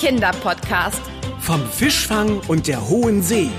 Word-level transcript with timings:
Kinderpodcast. 0.00 1.02
Vom 1.40 1.62
Fischfang 1.70 2.40
und 2.48 2.66
der 2.66 2.88
hohen 2.88 3.22
See. 3.22 3.50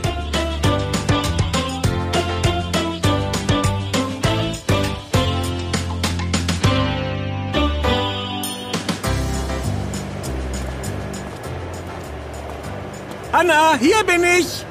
Anna, 13.32 13.76
hier 13.80 14.04
bin 14.04 14.24
ich. 14.24 14.66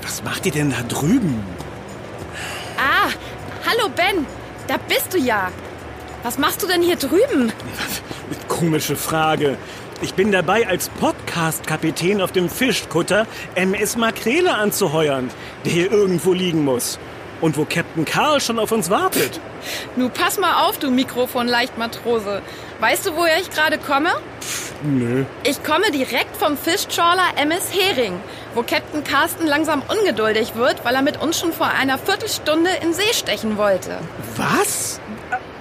Was 0.00 0.22
macht 0.22 0.46
ihr 0.46 0.52
denn 0.52 0.70
da 0.70 0.82
drüben? 0.88 1.44
Ah, 2.78 3.10
hallo 3.66 3.90
Ben. 3.90 4.24
Da 4.66 4.78
bist 4.78 5.12
du 5.12 5.18
ja. 5.18 5.52
Was 6.22 6.38
machst 6.38 6.62
du 6.62 6.66
denn 6.66 6.80
hier 6.80 6.96
drüben? 6.96 7.52
Komische 8.48 8.96
Frage. 8.96 9.58
Ich 10.02 10.12
bin 10.12 10.30
dabei, 10.30 10.68
als 10.68 10.90
Podcast-Kapitän 10.90 12.20
auf 12.20 12.30
dem 12.30 12.50
Fischkutter 12.50 13.26
MS 13.54 13.96
Makrele 13.96 14.54
anzuheuern, 14.54 15.30
der 15.64 15.72
hier 15.72 15.90
irgendwo 15.90 16.34
liegen 16.34 16.64
muss. 16.64 16.98
Und 17.40 17.56
wo 17.56 17.64
Captain 17.64 18.04
Karl 18.04 18.40
schon 18.40 18.58
auf 18.58 18.72
uns 18.72 18.90
wartet. 18.90 19.40
Nu 19.94 20.08
pass 20.08 20.38
mal 20.38 20.66
auf, 20.66 20.78
du 20.78 20.90
Mikrofon-Leichtmatrose. 20.90 22.42
Weißt 22.80 23.06
du, 23.06 23.16
woher 23.16 23.38
ich 23.40 23.50
gerade 23.50 23.78
komme? 23.78 24.10
Nö. 24.82 25.24
Ich 25.44 25.62
komme 25.64 25.90
direkt 25.90 26.36
vom 26.36 26.58
Fischtrawler 26.58 27.34
MS 27.36 27.72
Hering, 27.72 28.20
wo 28.54 28.62
Captain 28.62 29.02
Carsten 29.02 29.46
langsam 29.46 29.82
ungeduldig 29.88 30.54
wird, 30.56 30.84
weil 30.84 30.94
er 30.94 31.02
mit 31.02 31.20
uns 31.22 31.38
schon 31.40 31.52
vor 31.52 31.68
einer 31.68 31.98
Viertelstunde 31.98 32.70
in 32.82 32.92
See 32.92 33.12
stechen 33.12 33.56
wollte. 33.56 33.98
Was? 34.36 35.00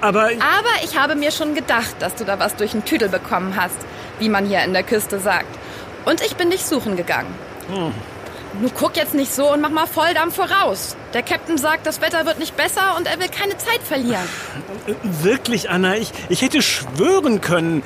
Aber 0.01 0.23
Aber 0.25 0.83
ich 0.83 0.97
habe 0.97 1.15
mir 1.15 1.31
schon 1.31 1.55
gedacht, 1.55 1.95
dass 1.99 2.15
du 2.15 2.25
da 2.25 2.37
was 2.37 2.55
durch 2.55 2.71
den 2.71 2.85
Tüdel 2.85 3.09
bekommen 3.09 3.55
hast, 3.55 3.77
wie 4.19 4.29
man 4.29 4.45
hier 4.45 4.63
in 4.63 4.73
der 4.73 4.83
Küste 4.83 5.19
sagt. 5.19 5.47
Und 6.05 6.21
ich 6.21 6.35
bin 6.35 6.49
dich 6.49 6.65
suchen 6.65 6.95
gegangen. 6.95 7.33
Nu 8.61 8.69
guck 8.73 8.95
jetzt 8.95 9.13
nicht 9.13 9.33
so 9.33 9.51
und 9.51 9.59
mach 9.59 9.69
mal 9.69 9.85
Volldampf 9.85 10.35
voraus. 10.35 10.95
Der 11.13 11.23
Captain 11.23 11.57
sagt, 11.57 11.85
das 11.85 11.99
Wetter 12.01 12.25
wird 12.25 12.39
nicht 12.39 12.55
besser 12.55 12.95
und 12.97 13.07
er 13.07 13.19
will 13.19 13.27
keine 13.27 13.57
Zeit 13.57 13.81
verlieren. 13.83 14.23
wirklich, 15.03 15.69
Anna, 15.69 15.97
ich, 15.97 16.11
ich 16.29 16.41
hätte 16.41 16.61
schwören 16.61 17.41
können. 17.41 17.83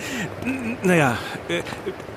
Naja, 0.84 1.18
äh, 1.48 1.62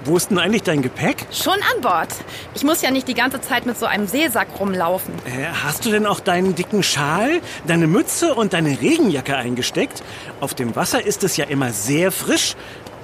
wo 0.05 0.17
ist 0.17 0.31
denn 0.31 0.39
eigentlich 0.39 0.63
dein 0.63 0.83
Gepäck? 0.83 1.27
Schon 1.31 1.55
an 1.55 1.81
Bord. 1.81 2.09
Ich 2.55 2.65
muss 2.65 2.83
ja 2.83 2.91
nicht 2.91 3.09
die 3.09 3.15
ganze 3.15 3.41
Zeit 3.41 3.67
mit 3.67 3.79
so 3.79 3.87
einem 3.87 4.07
Seesack 4.07 4.49
rumlaufen. 4.59 5.15
Äh, 5.25 5.47
hast 5.65 5.85
du 5.87 5.91
denn 5.91 6.07
auch 6.07 6.21
deinen 6.21 6.55
dicken 6.55 6.83
Schal, 6.83 7.41
deine 7.67 7.87
Mütze 7.87 8.35
und 8.35 8.53
deine 8.53 8.81
Regenjacke 8.81 9.37
eingesteckt? 9.37 10.03
Auf 10.41 10.55
dem 10.55 10.77
Wasser 10.77 11.05
ist 11.05 11.25
es 11.25 11.37
ja 11.37 11.47
immer 11.47 11.71
sehr 11.71 12.13
frisch. 12.13 12.55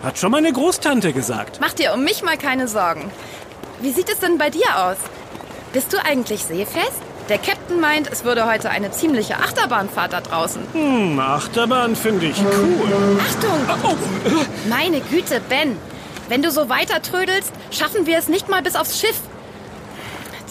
Hat 0.03 0.19
schon 0.19 0.31
meine 0.31 0.53
Großtante 0.53 1.13
gesagt. 1.13 1.59
Mach 1.61 1.73
dir 1.73 1.93
um 1.95 2.05
mich 2.05 2.23
mal 2.23 2.37
keine 2.39 2.69
Sorgen. 2.69 3.11
Wie 3.81 3.91
sieht 3.93 4.09
es 4.11 4.21
denn 4.21 4.39
bei 4.39 4.51
dir 4.51 4.77
aus? 4.77 4.97
Bist 5.73 5.93
du 5.93 5.99
eigentlich 6.05 6.45
seefest? 6.45 6.93
Der 7.29 7.39
Captain 7.39 7.79
meint, 7.79 8.11
es 8.11 8.25
würde 8.25 8.47
heute 8.51 8.71
eine 8.71 8.91
ziemliche 8.91 9.37
Achterbahnfahrt 9.37 10.13
da 10.15 10.21
draußen. 10.23 10.63
Hm, 10.73 11.21
Achterbahn 11.21 11.95
finde 11.95 12.27
ich 12.27 12.39
cool. 12.41 13.19
Achtung! 13.21 13.59
Oh, 13.85 14.45
Meine 14.69 15.01
Güte, 15.01 15.41
Ben. 15.49 15.77
Wenn 16.29 16.43
du 16.43 16.51
so 16.51 16.69
weiter 16.69 17.03
trödelst, 17.03 17.53
schaffen 17.71 18.07
wir 18.07 18.19
es 18.19 18.29
nicht 18.29 18.49
mal 18.49 18.63
bis 18.63 18.77
aufs 18.77 18.99
Schiff. 19.01 19.21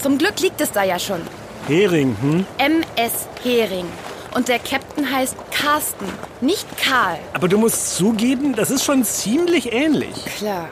Zum 0.01 0.17
Glück 0.19 0.39
liegt 0.39 0.61
es 0.61 0.71
da 0.71 0.83
ja 0.83 0.99
schon. 0.99 1.21
Hering, 1.67 2.15
hm? 2.21 2.45
MS 2.59 3.27
Hering. 3.43 3.85
Und 4.37 4.49
der 4.49 4.59
Captain 4.59 5.11
heißt 5.11 5.35
Carsten, 5.49 6.05
nicht 6.41 6.67
Karl. 6.77 7.17
Aber 7.33 7.47
du 7.47 7.57
musst 7.57 7.95
zugeben, 7.95 8.55
das 8.55 8.69
ist 8.69 8.85
schon 8.85 9.03
ziemlich 9.03 9.73
ähnlich. 9.73 10.13
Klar. 10.37 10.69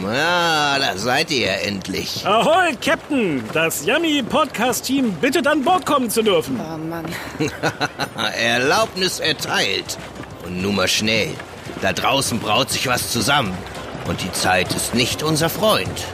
Na, 0.00 0.78
da 0.78 0.96
seid 0.96 1.32
ihr 1.32 1.48
ja 1.48 1.52
endlich. 1.54 2.24
Ahoi, 2.24 2.76
Captain! 2.80 3.42
Das 3.52 3.84
Yummy 3.84 4.22
Podcast-Team 4.22 5.14
bittet 5.14 5.48
an 5.48 5.64
Bord 5.64 5.84
kommen 5.84 6.10
zu 6.10 6.22
dürfen. 6.22 6.60
Oh 6.60 6.78
Mann. 6.78 7.06
Erlaubnis 8.40 9.18
erteilt. 9.18 9.98
Und 10.46 10.62
nun 10.62 10.76
mal 10.76 10.86
schnell. 10.86 11.34
Da 11.82 11.92
draußen 11.92 12.38
braut 12.38 12.70
sich 12.70 12.86
was 12.86 13.10
zusammen. 13.10 13.52
Und 14.06 14.22
die 14.22 14.30
Zeit 14.30 14.72
ist 14.74 14.94
nicht 14.94 15.24
unser 15.24 15.48
Freund. 15.48 16.06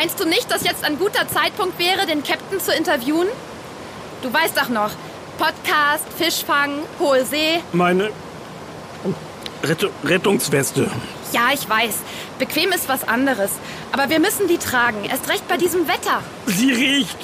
Meinst 0.00 0.18
du 0.18 0.24
nicht, 0.24 0.50
dass 0.50 0.64
jetzt 0.64 0.82
ein 0.82 0.98
guter 0.98 1.28
Zeitpunkt 1.28 1.78
wäre, 1.78 2.06
den 2.06 2.24
Captain 2.24 2.58
zu 2.58 2.72
interviewen? 2.72 3.28
Du 4.22 4.32
weißt 4.32 4.56
doch 4.56 4.70
noch, 4.70 4.92
Podcast, 5.36 6.06
Fischfang, 6.16 6.70
hohe 6.98 7.26
See. 7.26 7.60
Meine 7.74 8.10
Rett 9.62 9.86
Rettungsweste. 10.02 10.90
Ja, 11.32 11.50
ich 11.52 11.68
weiß. 11.68 11.96
Bequem 12.38 12.72
ist 12.72 12.88
was 12.88 13.06
anderes. 13.06 13.50
Aber 13.92 14.08
wir 14.08 14.20
müssen 14.20 14.48
die 14.48 14.56
tragen. 14.56 15.04
Erst 15.04 15.28
recht 15.28 15.46
bei 15.48 15.58
diesem 15.58 15.86
Wetter. 15.86 16.22
Sie 16.46 16.72
riecht 16.72 17.18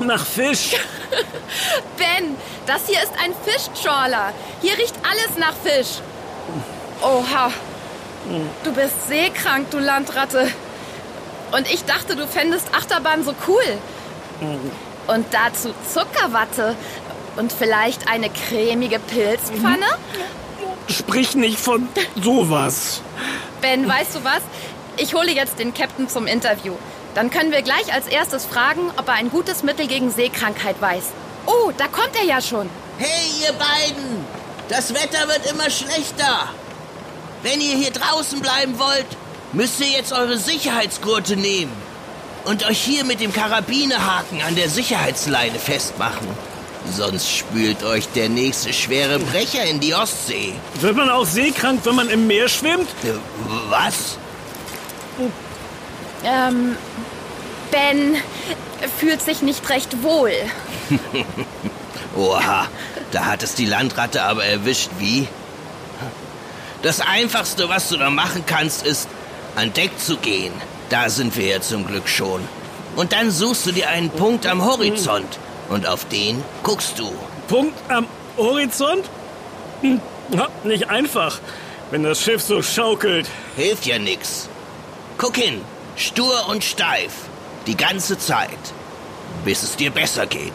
nach 0.00 0.26
Fisch. 0.26 0.74
Ben, 1.96 2.34
das 2.66 2.88
hier 2.88 3.00
ist 3.00 3.12
ein 3.22 3.32
Fischtrawler. 3.44 4.32
Hier 4.62 4.76
riecht 4.76 4.96
alles 5.08 5.38
nach 5.38 5.54
Fisch. 5.62 6.00
Oha. 7.02 7.52
Du 8.64 8.72
bist 8.72 9.06
seekrank, 9.06 9.70
du 9.70 9.78
Landratte. 9.78 10.48
Und 11.54 11.72
ich 11.72 11.84
dachte, 11.84 12.16
du 12.16 12.26
fändest 12.26 12.66
Achterbahn 12.74 13.22
so 13.24 13.32
cool. 13.46 13.62
Und 15.06 15.26
dazu 15.30 15.72
Zuckerwatte. 15.92 16.74
Und 17.36 17.52
vielleicht 17.52 18.08
eine 18.08 18.28
cremige 18.28 18.98
Pilzpfanne? 18.98 19.86
Sprich 20.88 21.36
nicht 21.36 21.58
von 21.58 21.88
sowas. 22.20 23.02
Ben, 23.60 23.88
weißt 23.88 24.16
du 24.16 24.24
was? 24.24 24.42
Ich 24.96 25.14
hole 25.14 25.30
jetzt 25.30 25.58
den 25.60 25.72
Captain 25.72 26.08
zum 26.08 26.26
Interview. 26.26 26.74
Dann 27.14 27.30
können 27.30 27.52
wir 27.52 27.62
gleich 27.62 27.92
als 27.92 28.08
erstes 28.08 28.44
fragen, 28.44 28.90
ob 28.96 29.06
er 29.06 29.14
ein 29.14 29.30
gutes 29.30 29.62
Mittel 29.62 29.86
gegen 29.86 30.10
Seekrankheit 30.10 30.80
weiß. 30.80 31.04
Oh, 31.46 31.70
da 31.76 31.86
kommt 31.86 32.16
er 32.16 32.24
ja 32.24 32.40
schon. 32.40 32.68
Hey, 32.98 33.30
ihr 33.42 33.52
beiden! 33.52 34.24
Das 34.68 34.92
Wetter 34.92 35.28
wird 35.28 35.50
immer 35.50 35.70
schlechter. 35.70 36.48
Wenn 37.42 37.60
ihr 37.60 37.76
hier 37.76 37.92
draußen 37.92 38.40
bleiben 38.40 38.78
wollt, 38.78 39.06
müsst 39.54 39.80
ihr 39.80 39.88
jetzt 39.88 40.12
eure 40.12 40.36
Sicherheitsgurte 40.38 41.36
nehmen 41.36 41.72
und 42.44 42.66
euch 42.66 42.78
hier 42.78 43.04
mit 43.04 43.20
dem 43.20 43.32
Karabinehaken 43.32 44.42
an 44.42 44.54
der 44.54 44.68
Sicherheitsleine 44.68 45.58
festmachen. 45.58 46.28
Sonst 46.90 47.30
spült 47.34 47.82
euch 47.82 48.08
der 48.08 48.28
nächste 48.28 48.72
schwere 48.74 49.18
Brecher 49.18 49.64
in 49.64 49.80
die 49.80 49.94
Ostsee. 49.94 50.52
Wird 50.80 50.96
man 50.96 51.08
auch 51.08 51.24
seekrank, 51.24 51.80
wenn 51.84 51.94
man 51.94 52.10
im 52.10 52.26
Meer 52.26 52.48
schwimmt? 52.48 52.88
Äh, 53.04 53.12
Was? 53.70 54.18
Ähm, 56.24 56.76
Ben 57.70 58.16
fühlt 58.98 59.22
sich 59.22 59.40
nicht 59.40 59.68
recht 59.70 60.02
wohl. 60.02 60.32
Oha, 62.16 62.66
da 63.12 63.24
hat 63.24 63.42
es 63.42 63.54
die 63.54 63.66
Landratte 63.66 64.22
aber 64.22 64.44
erwischt, 64.44 64.90
wie? 64.98 65.26
Das 66.82 67.00
Einfachste, 67.00 67.70
was 67.70 67.88
du 67.88 67.96
da 67.96 68.10
machen 68.10 68.44
kannst, 68.46 68.84
ist, 68.84 69.08
an 69.56 69.72
Deck 69.72 69.98
zu 69.98 70.16
gehen. 70.16 70.52
Da 70.90 71.08
sind 71.08 71.36
wir 71.36 71.46
ja 71.46 71.60
zum 71.60 71.86
Glück 71.86 72.08
schon. 72.08 72.40
Und 72.96 73.12
dann 73.12 73.30
suchst 73.30 73.66
du 73.66 73.72
dir 73.72 73.88
einen 73.88 74.10
Punkt 74.10 74.46
am 74.46 74.64
Horizont. 74.64 75.38
Und 75.68 75.86
auf 75.86 76.04
den 76.06 76.42
guckst 76.62 76.98
du. 76.98 77.10
Punkt 77.48 77.78
am 77.88 78.06
Horizont? 78.36 79.04
Hm, 79.80 80.00
nicht 80.64 80.90
einfach, 80.90 81.40
wenn 81.90 82.02
das 82.02 82.20
Schiff 82.20 82.42
so 82.42 82.62
schaukelt. 82.62 83.26
Hilft 83.56 83.86
ja 83.86 83.98
nix. 83.98 84.48
Guck 85.18 85.36
hin, 85.36 85.60
stur 85.96 86.48
und 86.48 86.64
steif. 86.64 87.12
Die 87.66 87.76
ganze 87.76 88.18
Zeit. 88.18 88.50
Bis 89.44 89.62
es 89.62 89.76
dir 89.76 89.90
besser 89.90 90.26
geht. 90.26 90.52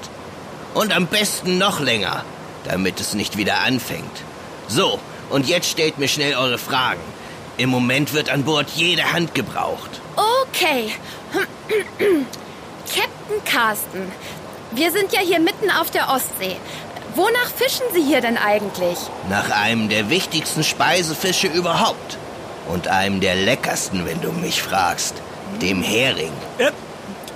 Und 0.74 0.95
am 0.95 1.07
besten 1.07 1.57
noch 1.57 1.80
länger, 1.80 2.24
damit 2.66 3.00
es 3.00 3.13
nicht 3.13 3.38
wieder 3.38 3.60
anfängt. 3.62 4.24
So, 4.68 5.00
und 5.30 5.48
jetzt 5.48 5.69
stellt 5.69 5.98
mir 5.98 6.07
schnell 6.07 6.36
eure 6.36 6.57
Fragen. 6.57 7.02
Im 7.60 7.70
Moment 7.72 8.14
wird 8.14 8.30
an 8.30 8.46
Bord 8.46 8.70
jede 8.70 9.12
Hand 9.12 9.36
gebraucht. 9.36 10.00
Okay. 10.16 10.94
Captain 12.88 13.44
Carsten, 13.44 14.10
wir 14.72 14.94
sind 14.94 15.12
ja 15.12 15.20
hier 15.20 15.42
mitten 15.42 15.70
auf 15.70 15.92
der 15.92 16.08
Ostsee. 16.08 16.56
Wonach 17.16 17.52
fischen 17.54 17.84
Sie 17.94 18.02
hier 18.02 18.22
denn 18.22 18.38
eigentlich? 18.38 18.98
Nach 19.30 19.50
einem 19.50 19.90
der 19.90 20.10
wichtigsten 20.10 20.64
Speisefische 20.64 21.48
überhaupt. 21.48 22.18
Und 22.70 22.88
einem 22.88 23.20
der 23.20 23.36
leckersten, 23.36 24.06
wenn 24.06 24.22
du 24.22 24.32
mich 24.32 24.62
fragst. 24.62 25.16
Dem 25.62 25.84
Hering. 25.84 26.32
Äh, 26.60 26.72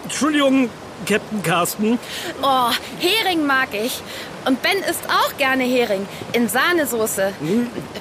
Entschuldigung, 0.04 0.70
Captain 1.08 1.44
Carsten. 1.44 2.00
Oh, 2.42 2.70
Hering 3.00 3.46
mag 3.46 3.70
ich. 3.74 4.02
Und 4.46 4.62
Ben 4.62 4.78
isst 4.90 5.04
auch 5.08 5.38
gerne 5.38 5.64
Hering. 5.64 6.06
In 6.34 6.50
Sahnesoße. 6.50 7.34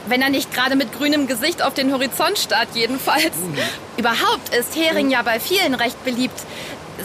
Wenn 0.09 0.23
er 0.23 0.31
nicht 0.31 0.53
gerade 0.53 0.77
mit 0.77 0.93
grünem 0.93 1.27
Gesicht 1.27 1.63
auf 1.63 1.75
den 1.75 1.93
Horizont 1.93 2.39
starrt, 2.39 2.69
jedenfalls. 2.75 3.33
Überhaupt 3.97 4.55
ist 4.57 4.75
Hering 4.77 5.11
ja 5.11 5.23
bei 5.23 5.39
vielen 5.39 5.75
recht 5.75 6.03
beliebt. 6.05 6.41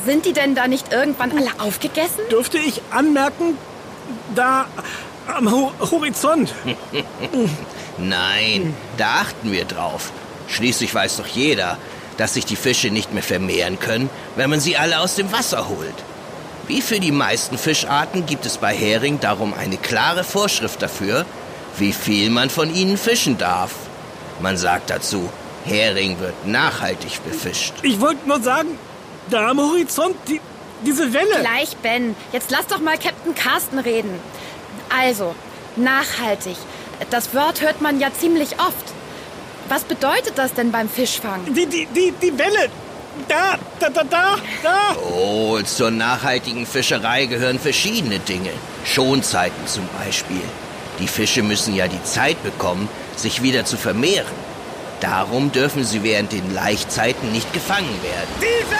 Sind 0.06 0.26
die 0.26 0.34
denn 0.34 0.56
da 0.56 0.68
nicht 0.68 0.92
irgendwann 0.92 1.32
alle 1.32 1.52
aufgegessen? 1.60 2.22
Dürfte 2.32 2.58
ich 2.58 2.82
anmerken, 2.92 3.58
da 4.36 4.68
am 5.28 5.52
Ho 5.52 5.72
Horizont. 5.92 6.54
Nein, 7.98 8.76
da 8.98 9.22
achten 9.22 9.52
wir 9.52 9.66
drauf. 9.66 10.12
Schließlich 10.48 10.94
weiß 10.94 11.18
doch 11.18 11.28
jeder, 11.28 11.78
dass 12.18 12.34
sich 12.34 12.46
die 12.46 12.56
Fische 12.56 12.90
nicht 12.90 13.14
mehr 13.14 13.24
vermehren 13.24 13.80
können, 13.80 14.10
wenn 14.36 14.50
man 14.50 14.60
sie 14.60 14.78
alle 14.78 15.00
aus 15.00 15.16
dem 15.16 15.32
Wasser 15.32 15.70
holt. 15.70 15.96
Wie 16.68 16.82
für 16.82 17.00
die 17.00 17.12
meisten 17.12 17.58
Fischarten 17.58 18.26
gibt 18.26 18.46
es 18.46 18.58
bei 18.58 18.76
Hering 18.76 19.20
darum 19.20 19.54
eine 19.54 19.78
klare 19.78 20.24
Vorschrift 20.24 20.82
dafür, 20.82 21.26
wie 21.78 21.94
viel 21.94 22.30
man 22.30 22.50
von 22.50 22.74
ihnen 22.74 22.98
fischen 22.98 23.38
darf. 23.38 23.72
Man 24.42 24.58
sagt 24.58 24.90
dazu, 24.90 25.30
Hering 25.66 26.20
wird 26.20 26.46
nachhaltig 26.46 27.24
befischt. 27.24 27.74
Ich 27.84 28.02
wollte 28.02 28.28
nur 28.28 28.42
sagen, 28.42 28.78
da 29.30 29.50
am 29.50 29.60
Horizont, 29.60 30.16
die, 30.28 30.42
diese 30.86 31.14
Welle. 31.14 31.40
Gleich, 31.40 31.78
Ben. 31.78 32.16
Jetzt 32.32 32.52
lass 32.52 32.68
doch 32.68 32.80
mal 32.80 32.98
Captain 32.98 33.36
Carsten 33.36 33.80
reden. 33.80 34.20
Also, 34.90 35.36
nachhaltig. 35.76 36.58
Das 37.10 37.34
Wort 37.34 37.62
hört 37.62 37.82
man 37.82 38.00
ja 38.00 38.12
ziemlich 38.12 38.54
oft. 38.60 38.97
Was 39.70 39.84
bedeutet 39.84 40.38
das 40.38 40.54
denn 40.54 40.72
beim 40.72 40.90
Fischfang? 40.90 41.42
Die, 41.54 41.66
die, 41.66 41.88
die, 41.88 42.14
die 42.22 42.38
Welle. 42.38 42.70
Da, 43.28 43.58
da, 43.80 43.90
da, 43.90 44.04
da, 44.04 44.36
da. 44.64 44.96
Oh, 45.12 45.60
zur 45.62 45.92
nachhaltigen 45.92 46.66
Fischerei 46.66 47.26
gehören 47.26 47.60
verschiedene 47.60 48.20
Dinge. 48.20 48.52
Schonzeiten 48.86 49.66
zum 49.66 49.88
Beispiel. 50.00 50.44
Die 51.00 51.08
Fische 51.08 51.44
müssen 51.44 51.76
ja 51.76 51.88
die 51.88 52.04
Zeit 52.04 52.42
bekommen, 52.44 52.88
sich 53.16 53.42
wieder 53.42 53.66
zu 53.66 53.78
vermehren. 53.78 54.48
Darum 55.02 55.52
dürfen 55.52 55.84
sie 55.84 56.04
während 56.04 56.32
den 56.32 56.54
Laichzeiten 56.54 57.32
nicht 57.32 57.52
gefangen 57.54 58.02
werden. 58.02 58.30
Diese! 58.40 58.78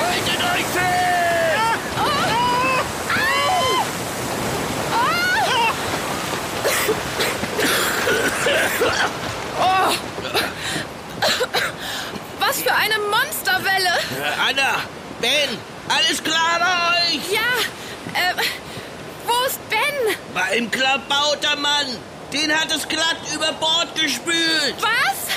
Haltet 0.00 0.44
euch 0.44 0.66
fest! 0.66 0.98
Was 12.40 12.62
für 12.62 12.74
eine 12.74 12.94
Monsterwelle! 13.58 13.88
Äh, 13.88 14.50
Anna, 14.50 14.82
Ben, 15.20 15.58
alles 15.88 16.22
klar 16.22 16.58
bei 16.58 17.14
euch? 17.14 17.32
Ja, 17.32 17.40
äh, 18.14 18.34
wo 19.26 19.46
ist 19.46 19.58
Ben? 19.68 20.16
Beim 20.34 20.70
Klabautermann. 20.70 21.86
Den 22.32 22.52
hat 22.54 22.70
es 22.74 22.86
glatt 22.86 23.16
über 23.34 23.52
Bord 23.52 23.94
gespült. 23.94 24.74
Was? 24.80 25.34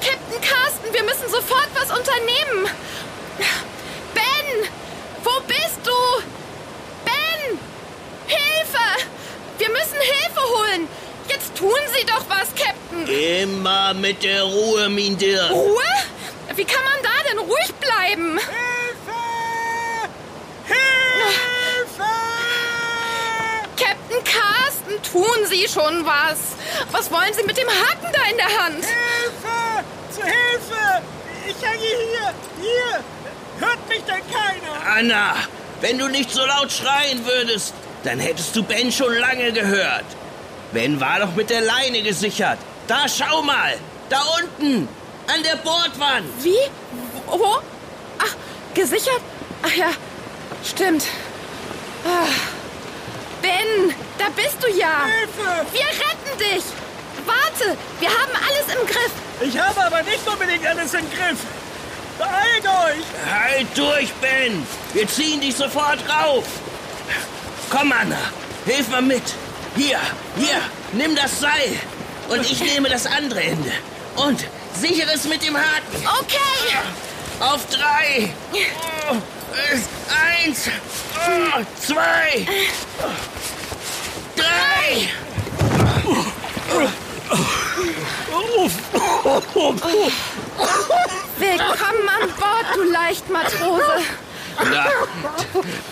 Captain 0.00 0.40
Carsten, 0.40 0.92
wir 0.92 1.02
müssen 1.02 1.28
sofort 1.30 1.68
was 1.74 1.90
unternehmen. 1.90 2.68
Ben, 4.14 4.68
wo 5.22 5.40
bist 5.46 5.78
du? 5.84 6.22
Ben, 7.04 7.58
Hilfe! 8.26 9.06
Wir 9.58 9.68
müssen 9.68 10.00
Hilfe 10.00 10.40
holen. 10.40 10.88
Jetzt 11.28 11.54
tun 11.56 11.72
Sie 11.98 12.06
doch 12.06 12.24
was, 12.28 12.48
Captain. 12.54 13.06
Immer 13.06 13.94
mit 13.94 14.22
der 14.22 14.42
Ruhe, 14.44 14.88
mein 14.88 15.16
Dirk. 15.18 15.50
Ruhe? 15.50 15.82
Wie 16.56 16.64
kann 16.64 16.84
man 16.84 17.02
da 17.02 17.28
denn 17.28 17.38
ruhig 17.38 17.74
bleiben? 17.80 18.38
Hilfe! 18.38 19.20
Hilfe! 20.66 22.10
Captain 23.76 24.22
Carsten, 24.24 25.02
tun 25.02 25.46
Sie 25.48 25.66
schon 25.66 26.06
was. 26.06 26.38
Was 26.92 27.10
wollen 27.10 27.34
Sie 27.34 27.42
mit 27.42 27.56
dem 27.56 27.68
Haken 27.68 28.12
da 28.12 28.30
in 28.30 28.36
der 28.36 28.62
Hand? 28.62 28.84
Hilfe! 28.84 29.84
Zu 30.10 30.22
Hilfe! 30.22 31.02
Ich 31.46 31.60
hänge 31.66 31.80
hier! 31.80 32.34
Hier! 32.60 33.04
Hört 33.58 33.88
mich 33.88 34.02
denn 34.04 34.22
keiner? 34.32 34.96
Anna, 34.96 35.34
wenn 35.80 35.98
du 35.98 36.08
nicht 36.08 36.30
so 36.30 36.44
laut 36.46 36.70
schreien 36.70 37.26
würdest, 37.26 37.74
dann 38.04 38.20
hättest 38.20 38.54
du 38.54 38.62
Ben 38.62 38.92
schon 38.92 39.14
lange 39.14 39.52
gehört. 39.52 40.04
Ben 40.72 41.00
war 41.00 41.18
doch 41.18 41.34
mit 41.34 41.50
der 41.50 41.62
Leine 41.62 42.02
gesichert. 42.02 42.58
Da 42.86 43.08
schau 43.08 43.42
mal, 43.42 43.74
da 44.08 44.22
unten, 44.38 44.88
an 45.26 45.42
der 45.42 45.56
Bordwand. 45.56 46.26
Wie? 46.42 46.56
Wo? 47.26 47.58
Ach, 48.18 48.36
gesichert? 48.74 49.20
Ach 49.62 49.74
ja, 49.74 49.90
stimmt. 50.64 51.04
Ah. 52.04 52.28
Ben, 53.40 53.94
da 54.18 54.26
bist 54.34 54.56
du 54.62 54.68
ja. 54.68 55.04
Hilfe! 55.04 55.66
Wir 55.72 55.86
retten 55.86 56.38
dich. 56.38 56.64
Warte, 57.26 57.76
wir 58.00 58.08
haben 58.08 58.32
alles 58.32 58.74
im 58.74 58.86
Griff. 58.86 59.12
Ich 59.40 59.58
habe 59.58 59.84
aber 59.84 60.02
nicht 60.02 60.26
unbedingt 60.26 60.66
alles 60.66 60.94
im 60.94 61.10
Griff. 61.10 61.38
Beeilt 62.18 62.64
euch! 62.64 63.04
Halt 63.30 63.66
durch, 63.76 64.12
Ben. 64.14 64.66
Wir 64.92 65.08
ziehen 65.08 65.40
dich 65.40 65.56
sofort 65.56 65.98
rauf. 66.08 66.44
Komm, 67.70 67.92
Anna, 67.92 68.18
hilf 68.66 68.88
mal 68.88 69.02
mit. 69.02 69.22
Hier, 69.76 69.98
hier, 70.38 70.60
nimm 70.92 71.16
das 71.16 71.40
Seil. 71.40 71.78
Und 72.28 72.48
ich 72.50 72.60
nehme 72.60 72.88
das 72.88 73.06
andere 73.06 73.42
Ende. 73.42 73.72
Und 74.16 74.44
sichere 74.76 75.12
es 75.14 75.24
mit 75.24 75.42
dem 75.42 75.56
Haken. 75.56 76.06
Okay. 76.20 76.76
Auf 77.40 77.66
drei. 77.66 78.32
Oh, 79.10 79.16
Eins. 80.44 80.68
Oh, 81.14 81.62
zwei. 81.80 82.46
Drei. 84.36 85.08
Willkommen 91.38 92.08
an 92.08 92.28
Bord, 92.38 92.66
du 92.76 92.82
Leichtmatrose. 92.92 93.82
Na, 94.58 94.86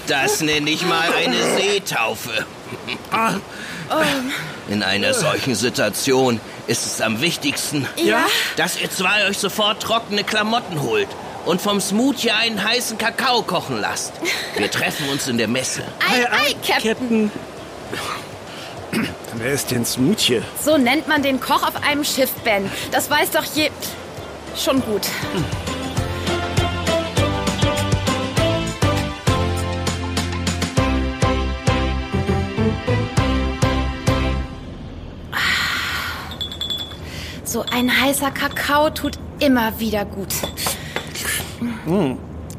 das 0.06 0.40
nenne 0.40 0.70
ich 0.70 0.84
mal 0.86 1.12
eine 1.12 1.56
Seetaufe. 1.56 2.46
In 4.68 4.82
einer 4.82 5.12
solchen 5.14 5.54
Situation 5.54 6.40
ist 6.66 6.86
es 6.86 7.00
am 7.00 7.20
wichtigsten, 7.20 7.86
Ja? 7.96 8.24
dass 8.56 8.80
ihr 8.80 8.90
zwei 8.90 9.26
euch 9.28 9.38
sofort 9.38 9.82
trockene 9.82 10.22
Klamotten 10.24 10.80
holt 10.82 11.08
und 11.44 11.60
vom 11.60 11.80
Smoothie 11.80 12.30
einen 12.30 12.62
heißen 12.62 12.96
Kakao 12.98 13.42
kochen 13.42 13.80
lasst. 13.80 14.12
Wir 14.56 14.70
treffen 14.70 15.08
uns 15.08 15.26
in 15.26 15.38
der 15.38 15.48
Messe. 15.48 15.82
Ei, 16.08 16.24
ei, 16.30 16.54
Captain. 16.66 17.30
Wer 19.34 19.52
ist 19.52 19.70
denn 19.70 19.84
Smoothie? 19.84 20.42
So 20.62 20.76
nennt 20.76 21.08
man 21.08 21.22
den 21.22 21.40
Koch 21.40 21.62
auf 21.66 21.82
einem 21.82 22.04
Schiff, 22.04 22.30
Ben. 22.44 22.70
Das 22.90 23.10
weiß 23.10 23.30
doch 23.30 23.44
je... 23.54 23.70
Schon 24.54 24.82
gut. 24.82 25.08
So 37.52 37.66
ein 37.70 37.90
heißer 38.00 38.30
Kakao 38.30 38.88
tut 38.88 39.18
immer 39.38 39.78
wieder 39.78 40.06
gut. 40.06 40.32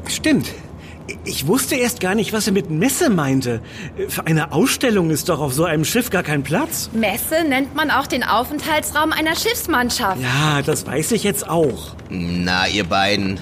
Stimmt. 0.06 0.52
Ich 1.24 1.48
wusste 1.48 1.74
erst 1.74 1.98
gar 1.98 2.14
nicht, 2.14 2.32
was 2.32 2.46
er 2.46 2.52
mit 2.52 2.70
Messe 2.70 3.10
meinte. 3.10 3.60
Für 4.06 4.24
eine 4.28 4.52
Ausstellung 4.52 5.10
ist 5.10 5.28
doch 5.28 5.40
auf 5.40 5.52
so 5.52 5.64
einem 5.64 5.84
Schiff 5.84 6.10
gar 6.10 6.22
kein 6.22 6.44
Platz. 6.44 6.90
Messe 6.92 7.42
nennt 7.42 7.74
man 7.74 7.90
auch 7.90 8.06
den 8.06 8.22
Aufenthaltsraum 8.22 9.10
einer 9.10 9.34
Schiffsmannschaft. 9.34 10.22
Ja, 10.22 10.62
das 10.62 10.86
weiß 10.86 11.10
ich 11.10 11.24
jetzt 11.24 11.48
auch. 11.48 11.96
Na, 12.08 12.68
ihr 12.68 12.84
beiden, 12.84 13.40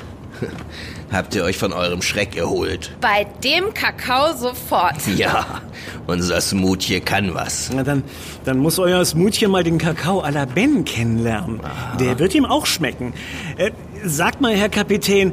habt 1.12 1.34
ihr 1.34 1.44
euch 1.44 1.58
von 1.58 1.72
eurem 1.72 2.02
Schreck 2.02 2.36
erholt? 2.36 2.96
Bei 3.00 3.26
dem 3.44 3.74
Kakao 3.74 4.34
sofort. 4.36 4.96
Ja, 5.16 5.60
unser 6.06 6.40
Smoothie 6.40 7.00
kann 7.00 7.34
was. 7.34 7.70
Na 7.74 7.82
dann, 7.82 8.02
dann 8.44 8.58
muss 8.58 8.78
euer 8.78 9.04
Smoothie 9.04 9.46
mal 9.46 9.62
den 9.62 9.78
Kakao 9.78 10.22
à 10.22 10.30
la 10.30 10.46
Ben 10.46 10.84
kennenlernen. 10.84 11.60
Der 12.00 12.18
wird 12.18 12.34
ihm 12.34 12.44
auch 12.46 12.66
schmecken. 12.66 13.12
Äh, 13.56 13.70
sagt 14.04 14.40
mal, 14.40 14.54
Herr 14.54 14.68
Kapitän, 14.70 15.32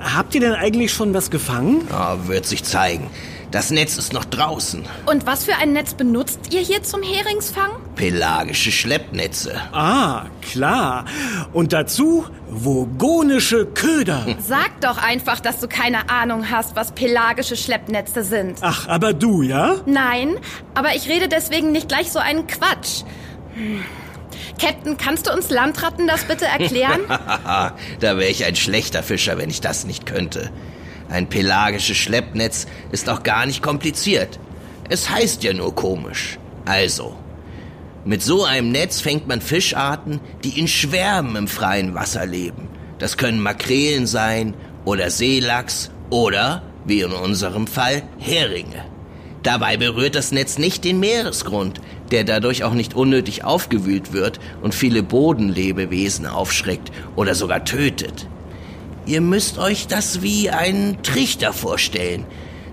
habt 0.00 0.34
ihr 0.34 0.40
denn 0.40 0.54
eigentlich 0.54 0.92
schon 0.92 1.12
was 1.14 1.30
gefangen? 1.30 1.86
Ah, 1.92 2.16
wird 2.26 2.46
sich 2.46 2.64
zeigen. 2.64 3.08
Das 3.50 3.70
Netz 3.70 3.96
ist 3.96 4.12
noch 4.12 4.26
draußen. 4.26 4.84
Und 5.06 5.26
was 5.26 5.44
für 5.44 5.56
ein 5.56 5.72
Netz 5.72 5.94
benutzt 5.94 6.52
ihr 6.52 6.60
hier 6.60 6.82
zum 6.82 7.02
Heringsfang? 7.02 7.70
Pelagische 7.94 8.70
Schleppnetze. 8.70 9.58
Ah, 9.72 10.26
klar. 10.42 11.06
Und 11.54 11.72
dazu 11.72 12.26
vogonische 12.50 13.64
Köder. 13.64 14.26
Sag 14.46 14.82
doch 14.82 15.02
einfach, 15.02 15.40
dass 15.40 15.60
du 15.60 15.68
keine 15.68 16.10
Ahnung 16.10 16.50
hast, 16.50 16.76
was 16.76 16.92
pelagische 16.92 17.56
Schleppnetze 17.56 18.22
sind. 18.22 18.58
Ach, 18.60 18.86
aber 18.86 19.14
du, 19.14 19.40
ja? 19.40 19.76
Nein, 19.86 20.36
aber 20.74 20.94
ich 20.94 21.08
rede 21.08 21.28
deswegen 21.28 21.72
nicht 21.72 21.88
gleich 21.88 22.12
so 22.12 22.18
einen 22.18 22.46
Quatsch. 22.46 23.04
Hm. 23.54 23.82
Captain, 24.60 24.98
kannst 24.98 25.26
du 25.26 25.32
uns 25.32 25.48
Landratten 25.48 26.06
das 26.06 26.24
bitte 26.24 26.44
erklären? 26.44 27.00
Haha, 27.08 27.74
da 28.00 28.18
wäre 28.18 28.28
ich 28.28 28.44
ein 28.44 28.56
schlechter 28.56 29.02
Fischer, 29.02 29.38
wenn 29.38 29.48
ich 29.48 29.62
das 29.62 29.86
nicht 29.86 30.04
könnte. 30.04 30.50
Ein 31.08 31.28
pelagisches 31.28 31.96
Schleppnetz 31.96 32.66
ist 32.92 33.08
auch 33.08 33.22
gar 33.22 33.46
nicht 33.46 33.62
kompliziert. 33.62 34.38
Es 34.88 35.08
heißt 35.10 35.42
ja 35.42 35.52
nur 35.52 35.74
komisch. 35.74 36.38
Also, 36.64 37.16
mit 38.04 38.22
so 38.22 38.44
einem 38.44 38.70
Netz 38.72 39.00
fängt 39.00 39.26
man 39.26 39.40
Fischarten, 39.40 40.20
die 40.44 40.58
in 40.58 40.68
Schwärmen 40.68 41.36
im 41.36 41.48
freien 41.48 41.94
Wasser 41.94 42.26
leben. 42.26 42.68
Das 42.98 43.16
können 43.16 43.40
Makrelen 43.40 44.06
sein 44.06 44.54
oder 44.84 45.10
Seelachs 45.10 45.90
oder, 46.10 46.62
wie 46.84 47.00
in 47.00 47.12
unserem 47.12 47.66
Fall, 47.66 48.02
Heringe. 48.18 48.84
Dabei 49.42 49.76
berührt 49.76 50.14
das 50.14 50.32
Netz 50.32 50.58
nicht 50.58 50.84
den 50.84 51.00
Meeresgrund, 51.00 51.80
der 52.10 52.24
dadurch 52.24 52.64
auch 52.64 52.74
nicht 52.74 52.94
unnötig 52.94 53.44
aufgewühlt 53.44 54.12
wird 54.12 54.40
und 54.62 54.74
viele 54.74 55.02
Bodenlebewesen 55.02 56.26
aufschreckt 56.26 56.90
oder 57.14 57.34
sogar 57.34 57.64
tötet. 57.64 58.26
Ihr 59.08 59.22
müsst 59.22 59.56
euch 59.58 59.86
das 59.86 60.20
wie 60.20 60.50
einen 60.50 61.02
Trichter 61.02 61.54
vorstellen, 61.54 62.26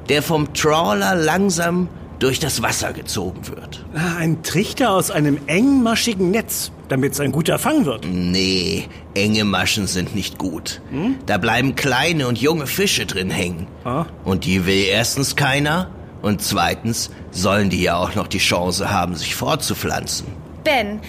der 0.10 0.22
vom 0.22 0.54
Trawler 0.54 1.16
langsam 1.16 1.88
durch 2.20 2.40
das 2.42 2.62
Wasser 2.62 2.92
gezogen 2.92 3.48
wird. 3.48 3.86
Ah, 3.96 4.18
Ein 4.18 4.44
Trichter 4.44 4.92
aus 4.92 5.12
einem 5.12 5.38
engmaschigen 5.48 6.32
Netz, 6.32 6.72
damit 6.90 7.14
es 7.14 7.22
ein 7.22 7.32
guter 7.32 7.58
Fang 7.58 7.86
wird. 7.86 8.06
Nee, 8.06 8.90
enge 9.14 9.46
Maschen 9.46 9.88
sind 9.88 10.14
nicht 10.14 10.38
gut. 10.38 10.82
Da 11.26 11.38
bleiben 11.38 11.76
kleine 11.76 12.28
und 12.28 12.38
junge 12.38 12.68
Fische 12.68 13.06
drin 13.06 13.30
hängen. 13.30 13.68
Ah. 13.86 14.06
Und 14.26 14.44
die 14.44 14.66
will 14.66 14.84
erstens 14.90 15.38
keiner 15.38 15.90
und 16.22 16.42
zweitens 16.42 17.12
sollen 17.32 17.70
die 17.70 17.82
ja 17.82 17.96
auch 17.96 18.14
noch 18.16 18.28
die 18.28 18.40
Chance 18.40 18.92
haben, 18.92 19.16
sich 19.16 19.36
fortzupflanzen. 19.36 20.28
Ben, 20.66 21.00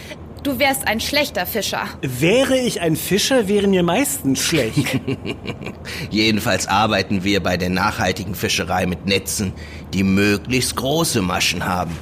du 0.46 0.58
wärst 0.58 0.86
ein 0.86 1.00
schlechter 1.00 1.44
Fischer. 1.44 1.88
Wäre 2.02 2.56
ich 2.56 2.80
ein 2.80 2.96
Fischer, 2.96 3.48
wäre 3.48 3.66
mir 3.66 3.82
meistens 3.82 4.40
schlecht. 4.40 5.00
Jedenfalls 6.10 6.68
arbeiten 6.68 7.24
wir 7.24 7.42
bei 7.42 7.56
der 7.56 7.70
nachhaltigen 7.70 8.34
Fischerei 8.34 8.86
mit 8.86 9.06
Netzen, 9.06 9.52
die 9.92 10.04
möglichst 10.04 10.76
große 10.76 11.20
Maschen 11.22 11.64
haben. 11.64 11.96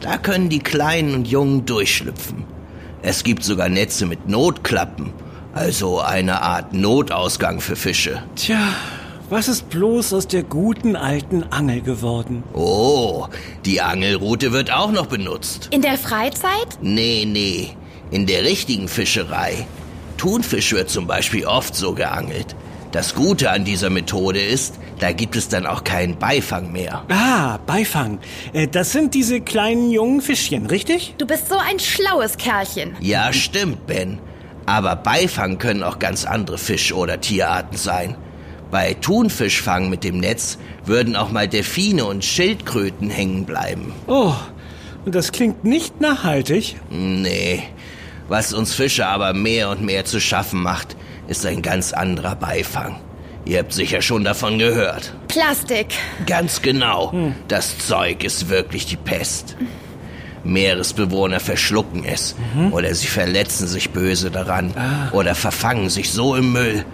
Da 0.00 0.18
können 0.18 0.48
die 0.48 0.60
Kleinen 0.60 1.14
und 1.14 1.28
Jungen 1.28 1.64
durchschlüpfen. 1.66 2.44
Es 3.02 3.24
gibt 3.24 3.44
sogar 3.44 3.68
Netze 3.68 4.04
mit 4.04 4.28
Notklappen, 4.28 5.12
also 5.54 6.00
eine 6.00 6.42
Art 6.42 6.74
Notausgang 6.74 7.60
für 7.60 7.76
Fische. 7.76 8.22
Tja, 8.36 8.58
was 9.30 9.48
ist 9.48 9.70
bloß 9.70 10.12
aus 10.12 10.26
der 10.28 10.42
guten 10.42 10.96
alten 10.96 11.44
Angel 11.50 11.80
geworden? 11.80 12.42
Oh, 12.52 13.26
die 13.64 13.80
Angelrute 13.80 14.52
wird 14.52 14.72
auch 14.72 14.90
noch 14.90 15.06
benutzt. 15.06 15.68
In 15.72 15.82
der 15.82 15.96
Freizeit? 15.98 16.78
Nee, 16.82 17.24
nee, 17.26 17.70
in 18.10 18.26
der 18.26 18.44
richtigen 18.44 18.88
Fischerei. 18.88 19.66
Thunfisch 20.16 20.72
wird 20.72 20.90
zum 20.90 21.06
Beispiel 21.06 21.46
oft 21.46 21.74
so 21.74 21.94
geangelt. 21.94 22.54
Das 22.92 23.14
Gute 23.14 23.50
an 23.50 23.64
dieser 23.64 23.88
Methode 23.88 24.40
ist, 24.40 24.74
da 24.98 25.12
gibt 25.12 25.36
es 25.36 25.48
dann 25.48 25.64
auch 25.64 25.84
keinen 25.84 26.18
Beifang 26.18 26.72
mehr. 26.72 27.04
Ah, 27.08 27.58
Beifang. 27.64 28.18
Äh, 28.52 28.66
Das 28.66 28.90
sind 28.90 29.14
diese 29.14 29.40
kleinen 29.40 29.92
jungen 29.92 30.20
Fischchen, 30.20 30.66
richtig? 30.66 31.14
Du 31.16 31.24
bist 31.26 31.48
so 31.48 31.56
ein 31.56 31.78
schlaues 31.78 32.36
Kerlchen. 32.36 32.96
Ja, 33.00 33.32
stimmt, 33.32 33.86
Ben. 33.86 34.18
Aber 34.66 34.96
Beifang 34.96 35.58
können 35.58 35.84
auch 35.84 36.00
ganz 36.00 36.24
andere 36.24 36.58
Fisch- 36.58 36.92
oder 36.92 37.20
Tierarten 37.20 37.76
sein. 37.78 38.16
Bei 38.70 38.94
Thunfischfang 38.94 39.90
mit 39.90 40.04
dem 40.04 40.18
Netz 40.18 40.58
würden 40.84 41.16
auch 41.16 41.30
mal 41.30 41.48
Delfine 41.48 42.04
und 42.04 42.24
Schildkröten 42.24 43.10
hängen 43.10 43.44
bleiben. 43.44 43.92
Oh, 44.06 44.34
und 45.04 45.14
das 45.14 45.32
klingt 45.32 45.64
nicht 45.64 46.00
nachhaltig. 46.00 46.76
Nee, 46.90 47.62
was 48.28 48.52
uns 48.52 48.74
Fische 48.74 49.06
aber 49.06 49.32
mehr 49.32 49.70
und 49.70 49.82
mehr 49.82 50.04
zu 50.04 50.20
schaffen 50.20 50.62
macht, 50.62 50.96
ist 51.26 51.44
ein 51.46 51.62
ganz 51.62 51.92
anderer 51.92 52.36
Beifang. 52.36 52.96
Ihr 53.44 53.58
habt 53.58 53.72
sicher 53.72 54.02
schon 54.02 54.22
davon 54.22 54.58
gehört. 54.58 55.14
Plastik. 55.26 55.86
Ganz 56.26 56.62
genau. 56.62 57.12
Das 57.48 57.78
Zeug 57.78 58.22
ist 58.22 58.50
wirklich 58.50 58.86
die 58.86 58.96
Pest. 58.96 59.56
Meeresbewohner 60.44 61.40
verschlucken 61.40 62.04
es 62.04 62.34
oder 62.70 62.94
sie 62.94 63.08
verletzen 63.08 63.66
sich 63.66 63.90
böse 63.90 64.30
daran 64.30 64.72
oder 65.12 65.34
verfangen 65.34 65.90
sich 65.90 66.12
so 66.12 66.34
im 66.34 66.52
Müll, 66.52 66.84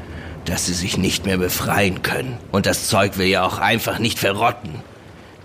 dass 0.49 0.67
sie 0.67 0.75
sich 0.75 0.97
nicht 0.97 1.27
mehr 1.27 1.39
befreien 1.39 2.03
können. 2.03 2.39
Und 2.53 2.67
das 2.67 2.89
Zeug 2.89 3.19
will 3.19 3.27
ja 3.27 3.45
auch 3.45 3.59
einfach 3.59 3.99
nicht 3.99 4.19
verrotten. 4.19 4.83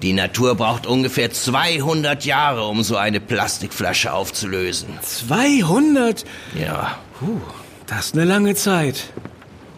Die 0.01 0.13
Natur 0.13 0.55
braucht 0.55 0.87
ungefähr 0.87 1.31
200 1.31 2.25
Jahre, 2.25 2.65
um 2.65 2.81
so 2.81 2.97
eine 2.97 3.19
Plastikflasche 3.19 4.13
aufzulösen. 4.13 4.97
200? 5.01 6.25
Ja. 6.59 6.97
Puh, 7.19 7.39
das 7.85 8.07
ist 8.07 8.15
eine 8.15 8.25
lange 8.25 8.55
Zeit. 8.55 9.11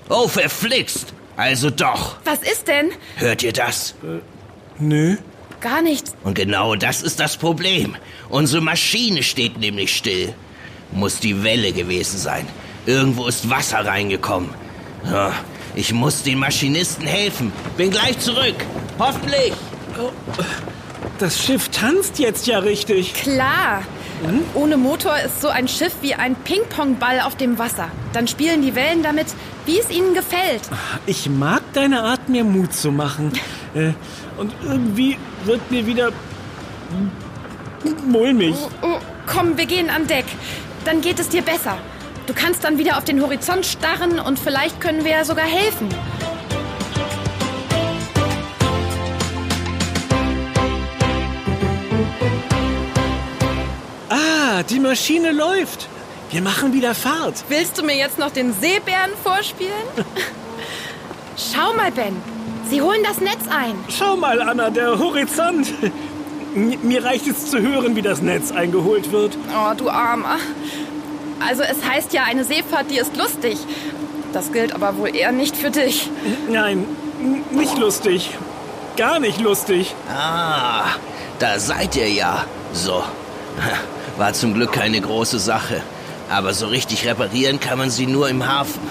Oh, 0.09 0.27
verflixt! 0.27 1.13
Also 1.35 1.69
doch. 1.71 2.17
Was 2.25 2.39
ist 2.39 2.67
denn? 2.67 2.91
Hört 3.15 3.43
ihr 3.43 3.53
das? 3.53 3.95
Nö. 4.77 5.17
Gar 5.61 5.81
nichts. 5.81 6.13
Und 6.23 6.35
genau 6.35 6.75
das 6.75 7.01
ist 7.01 7.19
das 7.19 7.37
Problem. 7.37 7.95
Unsere 8.29 8.61
Maschine 8.61 9.23
steht 9.23 9.57
nämlich 9.57 9.95
still. 9.95 10.33
Muss 10.91 11.19
die 11.19 11.43
Welle 11.43 11.71
gewesen 11.71 12.19
sein. 12.19 12.45
Irgendwo 12.85 13.27
ist 13.27 13.49
Wasser 13.49 13.85
reingekommen. 13.85 14.49
Ja, 15.09 15.31
ich 15.75 15.93
muss 15.93 16.23
den 16.23 16.39
Maschinisten 16.39 17.05
helfen. 17.05 17.51
Bin 17.77 17.91
gleich 17.91 18.17
zurück. 18.19 18.55
Hoffentlich. 18.99 19.53
Das 21.19 21.41
Schiff 21.43 21.69
tanzt 21.69 22.19
jetzt 22.19 22.47
ja 22.47 22.59
richtig. 22.59 23.13
Klar. 23.13 23.83
Ohne 24.53 24.77
Motor 24.77 25.17
ist 25.19 25.41
so 25.41 25.49
ein 25.49 25.67
Schiff 25.67 25.93
wie 26.01 26.15
ein 26.15 26.35
Ping-Pong-Ball 26.35 27.21
auf 27.21 27.35
dem 27.35 27.57
Wasser. 27.59 27.89
Dann 28.13 28.27
spielen 28.27 28.61
die 28.61 28.73
Wellen 28.75 29.03
damit, 29.03 29.27
wie 29.65 29.79
es 29.79 29.89
ihnen 29.89 30.13
gefällt. 30.13 30.61
Ich 31.05 31.29
mag 31.29 31.61
deine 31.73 32.03
Art, 32.03 32.29
mir 32.29 32.43
Mut 32.43 32.73
zu 32.73 32.91
machen. 32.91 33.31
Äh, 33.75 33.93
Und 34.37 34.53
irgendwie 34.63 35.17
wird 35.45 35.71
mir 35.71 35.87
wieder 35.87 36.11
mulmig. 38.05 38.53
Oh, 38.83 38.99
komm, 39.25 39.57
wir 39.57 39.65
gehen 39.65 39.89
an 39.89 40.05
Deck. 40.05 40.25
Dann 40.85 41.01
geht 41.01 41.19
es 41.19 41.29
dir 41.29 41.41
besser. 41.41 41.75
Du 42.25 42.33
kannst 42.33 42.63
dann 42.63 42.77
wieder 42.77 42.97
auf 42.97 43.03
den 43.03 43.21
Horizont 43.21 43.65
starren 43.65 44.19
und 44.19 44.39
vielleicht 44.39 44.79
können 44.79 45.03
wir 45.03 45.11
ja 45.11 45.25
sogar 45.25 45.45
helfen. 45.45 45.89
Ah, 54.09 54.63
die 54.63 54.79
Maschine 54.79 55.31
läuft. 55.31 55.89
Wir 56.31 56.41
machen 56.41 56.73
wieder 56.73 56.95
Fahrt. 56.95 57.43
Willst 57.49 57.77
du 57.77 57.83
mir 57.83 57.95
jetzt 57.95 58.17
noch 58.17 58.31
den 58.31 58.53
Seebären 58.53 59.11
vorspielen? 59.21 59.71
Schau 61.37 61.73
mal, 61.73 61.91
Ben. 61.91 62.15
Sie 62.69 62.81
holen 62.81 63.01
das 63.03 63.19
Netz 63.19 63.47
ein. 63.49 63.75
Schau 63.89 64.15
mal, 64.15 64.41
Anna, 64.41 64.69
der 64.69 64.97
Horizont. 64.97 65.73
Mir 66.55 67.03
reicht 67.03 67.27
es 67.27 67.51
zu 67.51 67.59
hören, 67.59 67.95
wie 67.95 68.01
das 68.01 68.21
Netz 68.21 68.51
eingeholt 68.51 69.11
wird. 69.11 69.37
Oh, 69.53 69.73
du 69.75 69.89
Armer. 69.89 70.37
Also 71.39 71.63
es 71.63 71.83
heißt 71.87 72.13
ja, 72.13 72.23
eine 72.23 72.43
Seefahrt, 72.43 72.89
die 72.89 72.97
ist 72.97 73.15
lustig. 73.17 73.57
Das 74.33 74.51
gilt 74.51 74.73
aber 74.73 74.97
wohl 74.97 75.15
eher 75.15 75.31
nicht 75.31 75.55
für 75.55 75.69
dich. 75.69 76.09
Nein, 76.49 76.85
nicht 77.51 77.77
lustig. 77.77 78.31
Gar 78.97 79.19
nicht 79.19 79.39
lustig. 79.39 79.95
Ah, 80.09 80.85
da 81.39 81.59
seid 81.59 81.95
ihr 81.95 82.09
ja. 82.09 82.45
So. 82.73 83.03
War 84.17 84.33
zum 84.33 84.53
Glück 84.53 84.71
keine 84.71 85.01
große 85.01 85.39
Sache. 85.39 85.81
Aber 86.29 86.53
so 86.53 86.67
richtig 86.67 87.05
reparieren 87.05 87.59
kann 87.59 87.77
man 87.77 87.89
sie 87.89 88.07
nur 88.07 88.29
im 88.29 88.47
Hafen. 88.47 88.81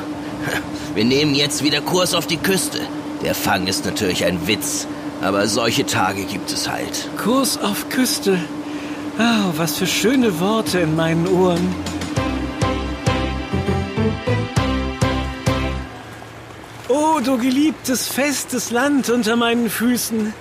Wir 0.94 1.04
nehmen 1.04 1.34
jetzt 1.34 1.64
wieder 1.64 1.80
Kurs 1.80 2.14
auf 2.14 2.26
die 2.26 2.36
Küste. 2.36 2.80
Der 3.22 3.34
Fang 3.34 3.66
ist 3.66 3.84
natürlich 3.84 4.24
ein 4.24 4.46
Witz. 4.46 4.86
Aber 5.22 5.46
solche 5.46 5.86
Tage 5.86 6.24
gibt 6.24 6.50
es 6.50 6.68
halt. 6.68 7.08
Kurs 7.16 7.58
auf 7.62 7.88
Küste. 7.88 8.38
Ah, 9.18 9.50
was 9.56 9.76
für 9.76 9.86
schöne 9.86 10.40
Worte 10.40 10.80
in 10.80 10.96
meinen 10.96 11.28
Ohren. 11.28 11.74
Oh, 16.88 17.20
du 17.24 17.38
geliebtes, 17.38 18.08
festes 18.08 18.70
Land 18.70 19.08
unter 19.08 19.36
meinen 19.36 19.70
Füßen. 19.70 20.34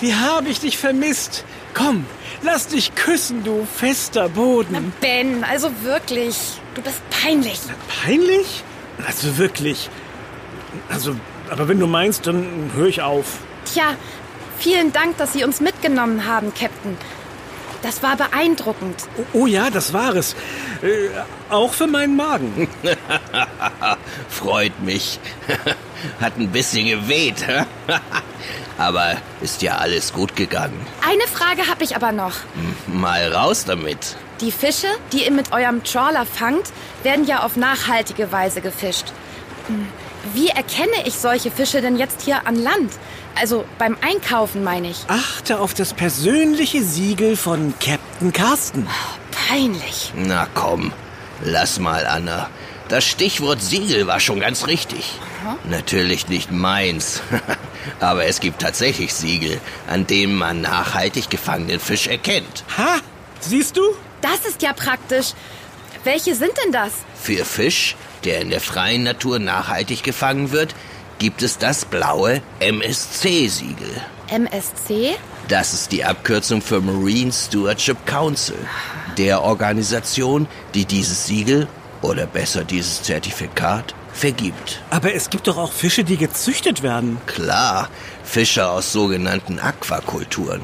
Wie 0.00 0.14
habe 0.14 0.48
ich 0.48 0.60
dich 0.60 0.78
vermisst. 0.78 1.44
Komm, 1.74 2.06
lass 2.42 2.66
dich 2.66 2.94
küssen, 2.94 3.44
du 3.44 3.66
fester 3.76 4.28
Boden. 4.28 4.92
Ben, 5.00 5.44
also 5.44 5.70
wirklich. 5.82 6.36
Du 6.74 6.82
bist 6.82 7.00
peinlich. 7.10 7.60
Peinlich? 8.04 8.64
Also 9.06 9.38
wirklich. 9.38 9.88
Also, 10.88 11.14
aber 11.50 11.68
wenn 11.68 11.78
du 11.78 11.86
meinst, 11.86 12.26
dann 12.26 12.70
höre 12.74 12.88
ich 12.88 13.02
auf. 13.02 13.38
Tja, 13.72 13.94
vielen 14.58 14.92
Dank, 14.92 15.18
dass 15.18 15.34
Sie 15.34 15.44
uns 15.44 15.60
mitgenommen 15.60 16.26
haben, 16.26 16.52
Captain. 16.54 16.96
Das 17.82 18.02
war 18.02 18.16
beeindruckend. 18.16 18.96
Oh, 19.16 19.40
oh 19.40 19.46
ja, 19.46 19.68
das 19.68 19.92
war 19.92 20.14
es. 20.14 20.34
Äh, 20.82 21.08
auch 21.50 21.74
für 21.74 21.88
meinen 21.88 22.16
Magen. 22.16 22.68
Freut 24.28 24.80
mich. 24.82 25.18
Hat 26.20 26.38
ein 26.38 26.48
bisschen 26.48 26.86
geweht. 26.86 27.44
Aber 28.78 29.16
ist 29.40 29.62
ja 29.62 29.76
alles 29.76 30.12
gut 30.12 30.36
gegangen. 30.36 30.86
Eine 31.06 31.26
Frage 31.26 31.68
habe 31.68 31.84
ich 31.84 31.94
aber 31.94 32.10
noch. 32.10 32.32
Mal 32.86 33.32
raus 33.32 33.64
damit. 33.64 34.16
Die 34.40 34.50
Fische, 34.50 34.88
die 35.12 35.24
ihr 35.24 35.30
mit 35.30 35.52
eurem 35.52 35.84
Trawler 35.84 36.26
fangt, 36.26 36.72
werden 37.02 37.26
ja 37.26 37.44
auf 37.44 37.56
nachhaltige 37.56 38.32
Weise 38.32 38.60
gefischt. 38.60 39.12
Wie 40.34 40.48
erkenne 40.48 41.06
ich 41.06 41.14
solche 41.14 41.50
Fische 41.50 41.80
denn 41.80 41.96
jetzt 41.96 42.22
hier 42.22 42.46
an 42.46 42.56
Land? 42.56 42.92
Also 43.34 43.64
beim 43.78 43.96
Einkaufen 44.00 44.62
meine 44.62 44.90
ich. 44.90 45.04
Achte 45.08 45.58
auf 45.58 45.74
das 45.74 45.94
persönliche 45.94 46.82
Siegel 46.82 47.36
von 47.36 47.74
Captain 47.80 48.32
Carsten. 48.32 48.86
Peinlich. 49.48 50.12
Na 50.14 50.46
komm, 50.54 50.92
lass 51.42 51.78
mal, 51.78 52.06
Anna. 52.06 52.48
Das 52.88 53.04
Stichwort 53.04 53.62
Siegel 53.62 54.06
war 54.06 54.20
schon 54.20 54.40
ganz 54.40 54.66
richtig. 54.66 55.14
Natürlich 55.64 56.28
nicht 56.28 56.50
meins. 56.52 57.22
Aber 58.00 58.26
es 58.26 58.38
gibt 58.38 58.60
tatsächlich 58.60 59.12
Siegel, 59.14 59.60
an 59.88 60.06
denen 60.06 60.36
man 60.36 60.60
nachhaltig 60.60 61.30
gefangenen 61.30 61.80
Fisch 61.80 62.06
erkennt. 62.06 62.64
Ha! 62.78 62.98
Siehst 63.40 63.76
du? 63.76 63.82
Das 64.20 64.46
ist 64.46 64.62
ja 64.62 64.72
praktisch. 64.72 65.32
Welche 66.04 66.34
sind 66.34 66.52
denn 66.64 66.72
das? 66.72 66.92
Für 67.20 67.44
Fisch, 67.44 67.96
der 68.24 68.40
in 68.40 68.50
der 68.50 68.60
freien 68.60 69.02
Natur 69.02 69.38
nachhaltig 69.38 70.02
gefangen 70.02 70.52
wird, 70.52 70.74
gibt 71.18 71.42
es 71.42 71.58
das 71.58 71.84
blaue 71.84 72.42
MSC-Siegel. 72.60 74.02
MSC? 74.28 75.14
Das 75.48 75.74
ist 75.74 75.92
die 75.92 76.04
Abkürzung 76.04 76.62
für 76.62 76.80
Marine 76.80 77.32
Stewardship 77.32 78.06
Council, 78.06 78.56
der 79.18 79.42
Organisation, 79.42 80.48
die 80.74 80.84
dieses 80.84 81.26
Siegel 81.26 81.68
oder 82.00 82.26
besser 82.26 82.64
dieses 82.64 83.02
Zertifikat 83.02 83.94
vergibt. 84.12 84.80
Aber 84.90 85.14
es 85.14 85.30
gibt 85.30 85.46
doch 85.46 85.56
auch 85.56 85.72
Fische, 85.72 86.04
die 86.04 86.16
gezüchtet 86.16 86.82
werden. 86.82 87.18
Klar, 87.26 87.88
Fische 88.24 88.68
aus 88.68 88.92
sogenannten 88.92 89.58
Aquakulturen. 89.58 90.62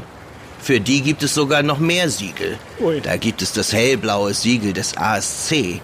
Für 0.60 0.80
die 0.80 1.02
gibt 1.02 1.22
es 1.22 1.34
sogar 1.34 1.62
noch 1.62 1.78
mehr 1.78 2.10
Siegel. 2.10 2.58
Ui. 2.80 3.00
Da 3.00 3.16
gibt 3.16 3.42
es 3.42 3.52
das 3.52 3.72
hellblaue 3.72 4.34
Siegel 4.34 4.72
des 4.72 4.96
ASC. 4.96 5.80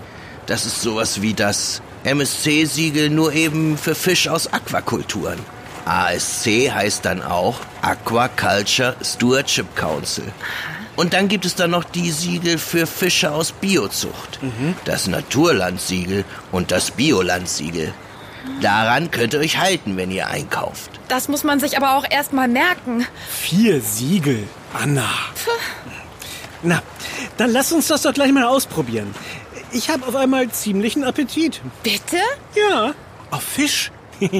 Das 0.46 0.66
ist 0.66 0.82
sowas 0.82 1.22
wie 1.22 1.34
das 1.34 1.80
MSC-Siegel 2.04 3.10
nur 3.10 3.32
eben 3.32 3.78
für 3.78 3.94
Fisch 3.94 4.28
aus 4.28 4.52
Aquakulturen. 4.52 5.38
ASC 5.86 6.70
heißt 6.70 7.04
dann 7.04 7.22
auch 7.22 7.60
Aquaculture 7.82 8.96
Stewardship 9.02 9.74
Council. 9.76 10.24
Und 10.96 11.12
dann 11.12 11.28
gibt 11.28 11.44
es 11.44 11.54
dann 11.54 11.70
noch 11.70 11.84
die 11.84 12.10
Siegel 12.10 12.58
für 12.58 12.86
Fische 12.86 13.32
aus 13.32 13.52
Biozucht. 13.52 14.38
Das 14.84 15.06
Naturlandsiegel 15.06 16.24
und 16.52 16.70
das 16.70 16.92
Biolandsiegel. 16.92 17.92
Daran 18.60 19.10
könnt 19.10 19.34
ihr 19.34 19.40
euch 19.40 19.58
halten, 19.58 19.96
wenn 19.96 20.10
ihr 20.10 20.28
einkauft. 20.28 20.90
Das 21.08 21.28
muss 21.28 21.44
man 21.44 21.58
sich 21.60 21.76
aber 21.76 21.96
auch 21.96 22.04
erst 22.08 22.32
mal 22.32 22.48
merken. 22.48 23.06
Vier 23.28 23.80
Siegel. 23.80 24.46
Anna. 24.72 25.08
Na, 26.62 26.82
dann 27.36 27.50
lass 27.50 27.72
uns 27.72 27.88
das 27.88 28.02
doch 28.02 28.14
gleich 28.14 28.32
mal 28.32 28.44
ausprobieren. 28.44 29.14
Ich 29.74 29.90
habe 29.90 30.06
auf 30.06 30.14
einmal 30.14 30.48
ziemlichen 30.50 31.02
Appetit. 31.02 31.60
Bitte? 31.82 32.18
Ja, 32.54 32.94
auf 33.32 33.42
Fisch. 33.42 33.90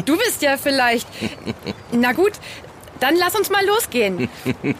Du 0.07 0.17
bist 0.17 0.41
ja 0.43 0.57
vielleicht. 0.57 1.09
Na 1.91 2.13
gut, 2.13 2.35
dann 3.01 3.17
lass 3.17 3.35
uns 3.35 3.51
mal 3.51 3.67
losgehen. 3.67 4.29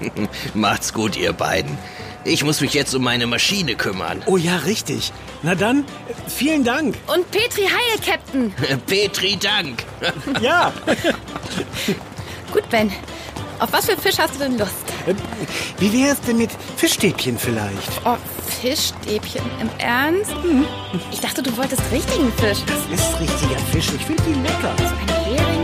Macht's 0.55 0.93
gut, 0.95 1.17
ihr 1.17 1.33
beiden. 1.33 1.77
Ich 2.25 2.45
muss 2.45 2.61
mich 2.61 2.73
jetzt 2.73 2.95
um 2.95 3.03
meine 3.03 3.27
Maschine 3.27 3.75
kümmern. 3.75 4.23
Oh 4.27 4.37
ja, 4.37 4.59
richtig. 4.59 5.13
Na 5.43 5.57
dann, 5.57 5.85
vielen 6.29 6.63
Dank. 6.63 6.97
Und 7.09 7.29
Petri 7.33 7.65
Heil, 7.65 8.01
Captain. 8.07 8.55
Petri, 8.87 9.37
Dank. 9.37 9.83
Ja. 10.41 10.73
Gut, 12.53 12.69
Ben. 12.71 12.93
Auf 13.59 13.73
was 13.73 13.87
für 13.87 13.97
Fisch 13.97 14.19
hast 14.19 14.35
du 14.35 14.39
denn 14.41 14.59
Lust? 14.59 14.73
Wie 15.79 15.93
wär's 15.93 16.21
denn 16.23 16.39
mit 16.39 16.51
Fischstäbchen 16.77 17.39
vielleicht? 17.39 17.91
Oh, 18.05 18.17
Fischstäbchen. 18.61 19.43
Im 19.61 19.71
Ernst? 19.79 20.33
Ich 21.13 21.21
dachte, 21.21 21.43
du 21.43 21.57
wolltest 21.57 21.83
richtigen 21.93 22.33
Fisch. 22.33 22.59
Das 22.67 23.01
ist 23.01 23.21
richtiger 23.21 23.59
Fisch. 23.73 23.89
Ich 23.95 24.05
finde 24.05 24.23
die 24.23 24.35
lecker. 24.41 24.75
Ein 24.79 25.25
Hering? 25.25 25.64